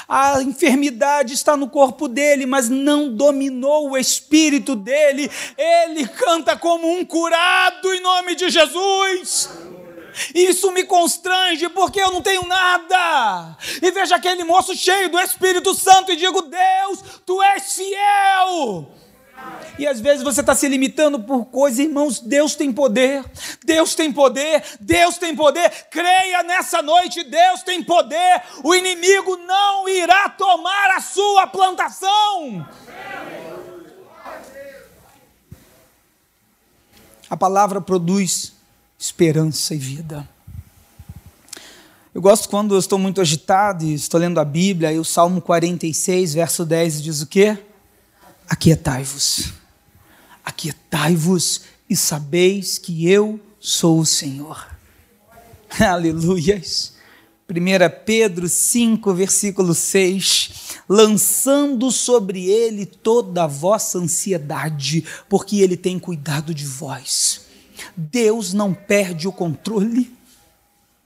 [0.09, 5.29] A enfermidade está no corpo dele, mas não dominou o espírito dele.
[5.57, 9.51] Ele canta como um curado em nome de Jesus.
[10.35, 13.57] Isso me constrange porque eu não tenho nada.
[13.83, 18.89] E veja aquele moço cheio do Espírito Santo e digo: Deus, tu és fiel.
[19.79, 22.19] E às vezes você está se limitando por coisas, irmãos.
[22.19, 23.25] Deus tem poder,
[23.65, 25.71] Deus tem poder, Deus tem poder.
[25.89, 28.43] Creia nessa noite, Deus tem poder.
[28.65, 32.67] O inimigo não irá tomar a sua plantação.
[37.31, 38.58] A palavra produz
[38.99, 40.29] esperança e vida.
[42.13, 45.41] Eu gosto quando eu estou muito agitado e estou lendo a Bíblia, e o Salmo
[45.41, 47.57] 46, verso 10 diz o quê?
[48.49, 49.53] Aquietai-vos,
[50.45, 54.67] aquietai-vos e sabeis que eu sou o Senhor.
[55.79, 56.95] Aleluias.
[57.49, 57.55] 1
[58.05, 60.51] Pedro 5, versículo 6:
[60.89, 67.48] lançando sobre ele toda a vossa ansiedade, porque ele tem cuidado de vós.
[67.97, 70.17] Deus não perde o controle.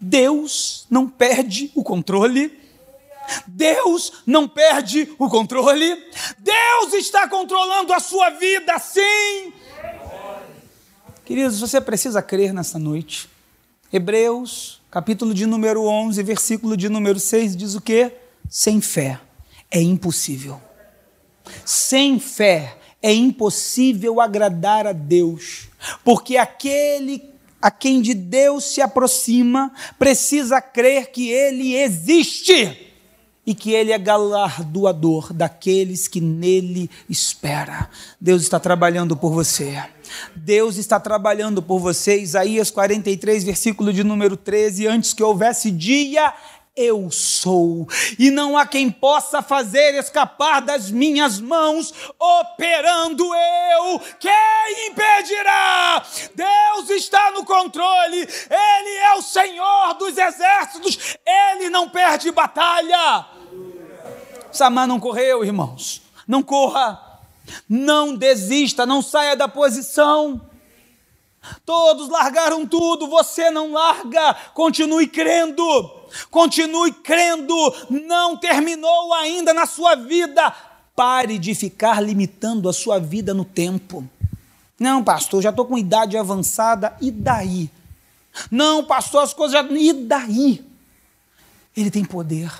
[0.00, 2.58] Deus não perde o controle.
[3.46, 5.96] Deus não perde o controle.
[6.38, 9.52] Deus está controlando a sua vida, sim.
[11.24, 13.30] Queridos, você precisa crer nessa noite.
[13.92, 18.12] Hebreus, capítulo de número 11, versículo de número 6 diz o quê?
[18.48, 19.20] Sem fé
[19.70, 20.60] é impossível.
[21.64, 25.68] Sem fé é impossível agradar a Deus,
[26.04, 32.88] porque aquele a quem de Deus se aproxima precisa crer que ele existe
[33.46, 37.88] e que ele é galardoador daqueles que nele espera.
[38.20, 39.82] Deus está trabalhando por você.
[40.34, 42.20] Deus está trabalhando por você.
[42.20, 46.32] Isaías 43, versículo de número 13, antes que houvesse dia,
[46.76, 47.86] eu sou,
[48.18, 54.00] e não há quem possa fazer escapar das minhas mãos, operando eu.
[54.18, 56.02] Quem impedirá?
[56.34, 63.26] Deus está no controle, Ele é o Senhor dos exércitos, Ele não perde batalha.
[64.50, 67.20] Samar não correu, irmãos, não corra,
[67.68, 70.51] não desista, não saia da posição.
[71.64, 77.54] Todos largaram tudo, você não larga, continue crendo continue crendo,
[77.90, 80.54] não terminou ainda na sua vida.
[80.94, 84.06] Pare de ficar limitando a sua vida no tempo.
[84.78, 87.70] Não, pastor, já estou com idade avançada, e daí?
[88.50, 89.62] Não, pastor, as coisas já.
[89.72, 90.64] E daí?
[91.76, 92.52] Ele tem poder.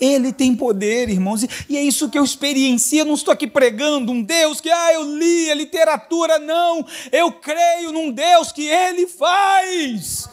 [0.00, 3.00] Ele tem poder, irmãos, e é isso que eu experiencio.
[3.00, 6.86] Eu não estou aqui pregando um Deus que, ah, eu li a literatura, não.
[7.10, 10.28] Eu creio num Deus que Ele faz.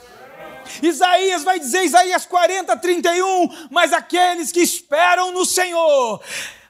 [0.81, 6.21] Isaías vai dizer, Isaías 40, 31, mas aqueles que esperam no Senhor,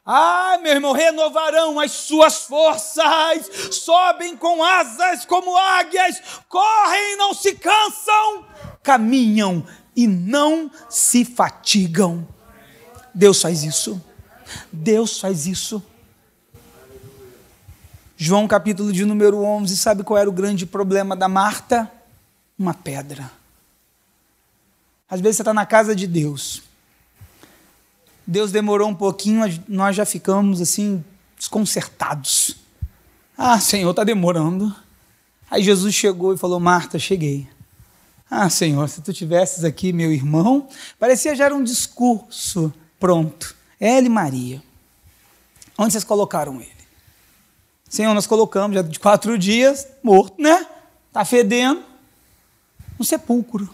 [0.06, 7.34] ah, meu irmão, renovarão as suas forças, sobem com asas como águias, correm e não
[7.34, 8.46] se cansam,
[8.82, 9.66] caminham
[9.96, 12.28] e não se fatigam.
[13.14, 14.02] Deus faz isso.
[14.72, 15.82] Deus faz isso.
[18.18, 21.92] João capítulo de número 11, sabe qual era o grande problema da Marta?
[22.58, 23.30] Uma pedra.
[25.10, 26.64] Às vezes você está na casa de Deus.
[28.26, 31.04] Deus demorou um pouquinho, nós já ficamos assim,
[31.38, 32.56] desconcertados.
[33.38, 34.74] Ah, Senhor, está demorando.
[35.52, 37.48] Aí Jesus chegou e falou: Marta, cheguei.
[38.30, 42.74] Ah, Senhor, se tu tivesses aqui, meu irmão, parecia já era um discurso
[43.04, 43.54] pronto.
[43.82, 44.64] Ela e Maria.
[45.78, 46.72] Onde vocês colocaram ele?
[47.90, 50.66] Senhor, nós colocamos já de quatro dias, morto, né?
[51.10, 51.84] Está fedendo,
[52.98, 53.70] no sepulcro.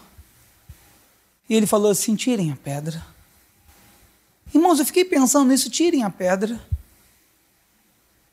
[1.48, 3.06] E ele falou assim: tirem a pedra.
[4.52, 6.60] Irmãos, eu fiquei pensando nisso, tirem a pedra.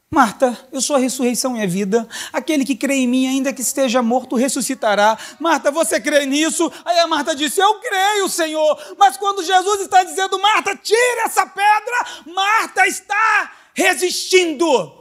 [0.09, 2.07] Marta, eu sou a ressurreição e a vida.
[2.31, 5.17] Aquele que crê em mim, ainda que esteja morto, ressuscitará.
[5.37, 6.71] Marta, você crê nisso?
[6.85, 8.95] Aí a Marta disse: Eu creio, Senhor.
[8.97, 14.96] Mas quando Jesus está dizendo, Marta, tira essa pedra, Marta está resistindo.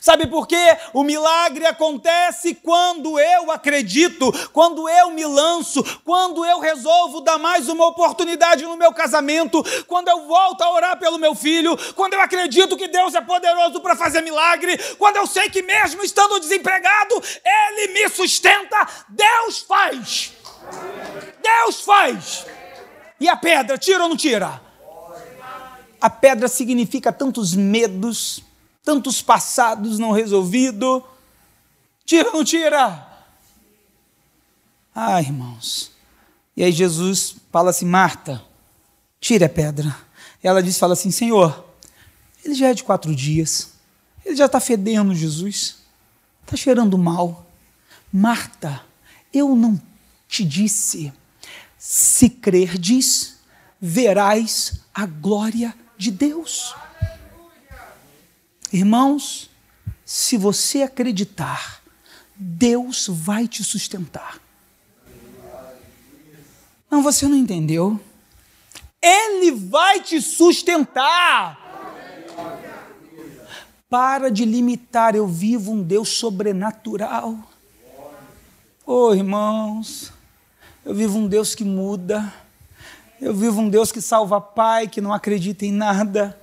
[0.00, 0.76] Sabe por quê?
[0.92, 7.68] O milagre acontece quando eu acredito, quando eu me lanço, quando eu resolvo dar mais
[7.68, 12.20] uma oportunidade no meu casamento, quando eu volto a orar pelo meu filho, quando eu
[12.20, 17.22] acredito que Deus é poderoso para fazer milagre, quando eu sei que mesmo estando desempregado,
[17.44, 18.86] Ele me sustenta.
[19.08, 20.32] Deus faz.
[21.42, 22.46] Deus faz.
[23.18, 24.60] E a pedra, tira ou não tira?
[26.00, 28.42] A pedra significa tantos medos
[28.84, 31.02] tantos passados não resolvidos.
[32.04, 33.08] Tira ou não tira?
[34.94, 35.90] Ah, irmãos.
[36.56, 38.40] E aí Jesus fala assim: Marta,
[39.20, 39.96] tire a pedra.
[40.42, 41.64] Ela diz: fala assim, Senhor,
[42.44, 43.72] ele já é de quatro dias,
[44.24, 45.78] ele já está fedendo, Jesus,
[46.42, 47.46] está cheirando mal.
[48.12, 48.84] Marta,
[49.32, 49.80] eu não
[50.28, 51.12] te disse,
[51.78, 53.38] se crerdes,
[53.80, 56.74] verás a glória de Deus.
[58.74, 59.48] Irmãos,
[60.04, 61.80] se você acreditar,
[62.34, 64.40] Deus vai te sustentar.
[66.90, 68.00] Não, você não entendeu.
[69.00, 71.56] Ele vai te sustentar.
[73.88, 77.38] Para de limitar, eu vivo um Deus sobrenatural.
[78.84, 80.12] Oh, irmãos,
[80.84, 82.34] eu vivo um Deus que muda.
[83.20, 86.36] Eu vivo um Deus que salva pai, que não acredita em nada.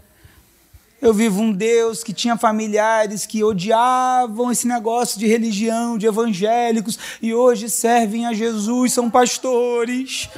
[1.01, 6.99] Eu vivo um Deus que tinha familiares que odiavam esse negócio de religião, de evangélicos,
[7.19, 10.29] e hoje servem a Jesus, são pastores.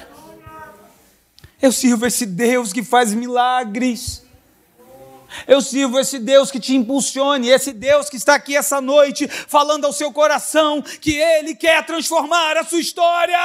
[1.62, 4.24] Eu sirvo esse Deus que faz milagres.
[5.46, 9.84] Eu sirvo esse Deus que te impulsione, esse Deus que está aqui essa noite falando
[9.84, 13.38] ao seu coração que Ele quer transformar a sua história.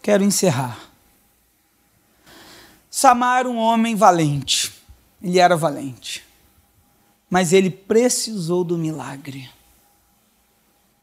[0.00, 0.91] Quero encerrar.
[2.94, 4.70] Samar um homem valente.
[5.22, 6.22] Ele era valente.
[7.30, 9.48] Mas ele precisou do milagre.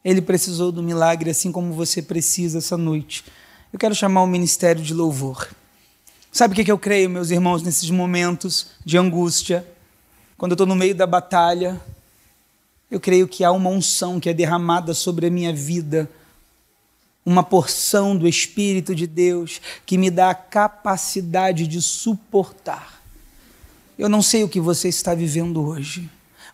[0.04, 3.24] Ele precisou do milagre assim como você precisa essa noite.
[3.72, 5.48] Eu quero chamar o ministério de louvor.
[6.30, 9.66] Sabe o que eu creio, meus irmãos, nesses momentos de angústia?
[10.38, 11.80] Quando eu estou no meio da batalha,
[12.88, 16.08] eu creio que há uma unção que é derramada sobre a minha vida
[17.24, 23.00] uma porção do Espírito de Deus que me dá a capacidade de suportar.
[23.98, 26.08] Eu não sei o que você está vivendo hoje,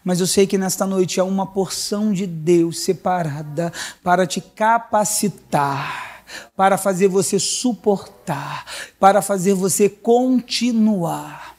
[0.04, 6.24] mas eu sei que nesta noite há uma porção de Deus separada para te capacitar,
[6.56, 8.64] para fazer você suportar,
[8.98, 11.56] para fazer você continuar.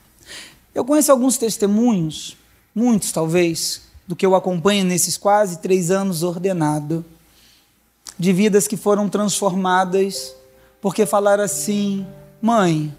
[0.75, 2.37] Eu conheço alguns testemunhos,
[2.75, 7.03] muitos talvez, do que eu acompanho nesses quase três anos ordenado
[8.17, 10.35] de vidas que foram transformadas
[10.81, 12.05] porque falaram assim:
[12.41, 12.95] mãe,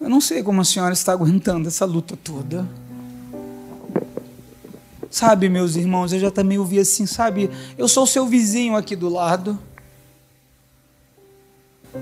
[0.00, 2.68] eu não sei como a senhora está aguentando essa luta toda.
[5.10, 9.08] Sabe, meus irmãos, eu já também ouvi assim, sabe, eu sou seu vizinho aqui do
[9.08, 9.58] lado.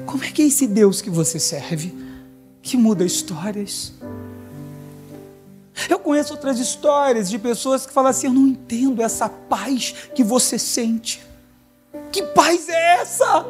[0.07, 1.93] Como é que é esse Deus que você serve,
[2.63, 3.93] que muda histórias?
[5.89, 10.23] Eu conheço outras histórias de pessoas que falam assim: eu não entendo essa paz que
[10.23, 11.21] você sente.
[12.13, 13.47] Que paz é essa?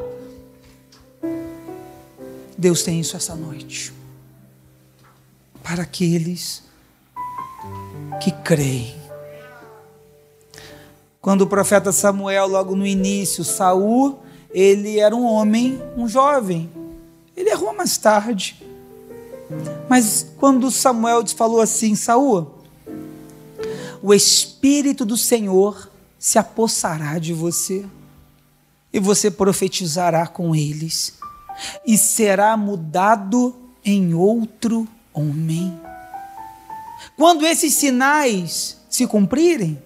[2.57, 3.93] Deus tem isso essa noite.
[5.63, 6.63] Para aqueles
[8.21, 9.01] que creem.
[11.21, 14.21] Quando o profeta Samuel, logo no início, Saul,
[14.53, 16.71] ele era um homem, um jovem.
[17.37, 18.60] Ele errou mais tarde.
[19.89, 22.55] Mas quando Samuel falou assim, Saul,
[24.03, 27.85] o Espírito do Senhor se apossará de você
[28.93, 31.15] e você profetizará com eles,
[31.87, 35.79] e será mudado em outro homem.
[37.17, 39.81] Quando esses sinais se cumprirem,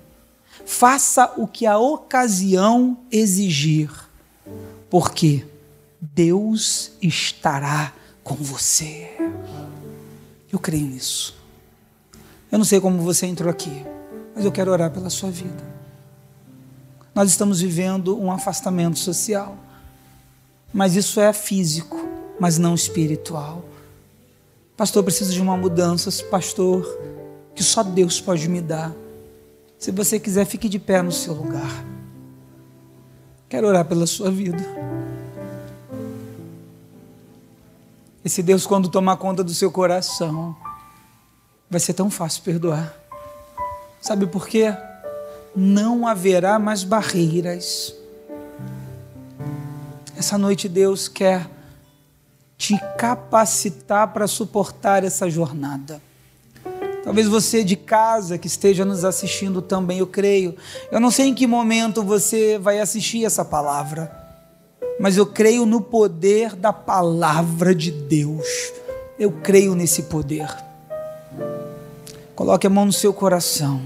[0.65, 3.91] faça o que a ocasião exigir,
[4.89, 5.47] porque
[6.01, 7.93] Deus estará
[8.23, 9.11] com você.
[10.55, 11.35] Eu creio nisso.
[12.53, 13.85] Eu não sei como você entrou aqui,
[14.37, 15.75] mas eu quero orar pela sua vida.
[17.13, 19.57] nós estamos vivendo um afastamento social.
[20.73, 21.97] Mas isso é físico,
[22.39, 23.65] mas não espiritual.
[24.77, 26.87] Pastor, eu preciso de uma mudança, pastor,
[27.53, 28.93] que só Deus pode me dar.
[29.77, 31.85] Se você quiser, fique de pé no seu lugar.
[33.49, 34.65] Quero orar pela sua vida.
[38.25, 40.57] Esse Deus, quando tomar conta do seu coração,
[41.69, 42.95] vai ser tão fácil perdoar.
[44.01, 44.75] Sabe por quê?
[45.55, 47.95] Não haverá mais barreiras.
[50.17, 51.51] Essa noite Deus quer
[52.57, 56.01] te capacitar para suportar essa jornada.
[57.03, 60.57] Talvez você de casa que esteja nos assistindo também, eu creio.
[60.91, 64.24] Eu não sei em que momento você vai assistir essa palavra,
[64.99, 68.73] mas eu creio no poder da palavra de Deus.
[69.19, 70.49] Eu creio nesse poder.
[72.35, 73.83] Coloque a mão no seu coração.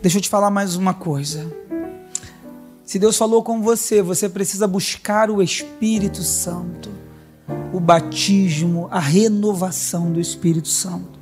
[0.00, 1.50] Deixa eu te falar mais uma coisa.
[2.84, 6.90] Se Deus falou com você, você precisa buscar o Espírito Santo,
[7.72, 11.18] o batismo, a renovação do Espírito Santo.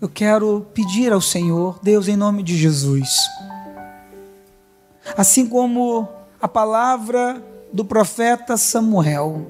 [0.00, 3.08] Eu quero pedir ao Senhor, Deus, em nome de Jesus,
[5.16, 6.08] assim como
[6.40, 9.46] a palavra do profeta Samuel,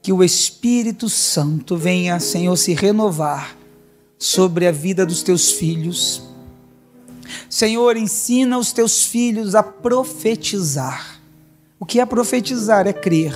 [0.00, 3.56] que o Espírito Santo venha, Senhor, se renovar
[4.18, 6.28] sobre a vida dos teus filhos
[7.48, 11.20] Senhor, ensina os teus filhos a profetizar.
[11.78, 12.86] O que é profetizar?
[12.86, 13.34] É crer.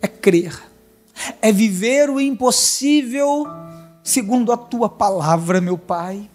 [0.00, 0.60] É crer.
[1.40, 3.46] É viver o impossível
[4.02, 6.28] segundo a tua palavra, meu Pai.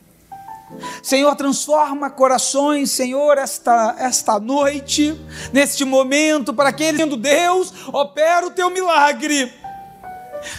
[1.01, 5.19] Senhor, transforma corações, Senhor, esta, esta noite,
[5.51, 9.53] neste momento, para que ele, Deus, opera o teu milagre.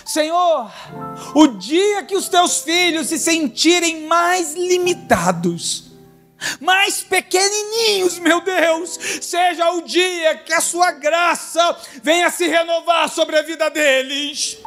[0.04, 0.70] Senhor,
[1.34, 5.90] o dia que os teus filhos se sentirem mais limitados,
[6.60, 13.38] mais pequenininhos, meu Deus, seja o dia que a sua graça venha se renovar sobre
[13.38, 14.58] a vida deles.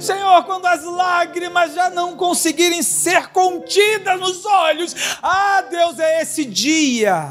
[0.00, 6.44] Senhor, quando as lágrimas já não conseguirem ser contidas nos olhos, ah, Deus, é esse
[6.44, 7.28] dia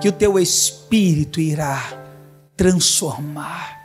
[0.00, 1.82] que o teu espírito irá
[2.56, 3.80] transformar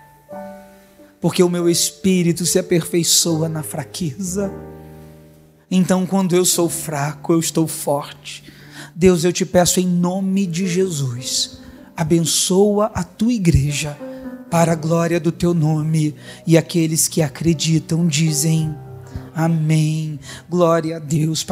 [1.26, 4.54] porque o meu espírito se aperfeiçoa na fraqueza.
[5.72, 8.44] Então, quando eu sou fraco, eu estou forte.
[8.94, 11.58] Deus, eu te peço em nome de Jesus,
[11.98, 13.98] abençoa a tua igreja
[14.50, 16.16] para a glória do teu nome.
[16.46, 18.76] E aqueles que acreditam dizem:
[19.34, 20.20] Amém.
[20.50, 21.44] Glória a Deus.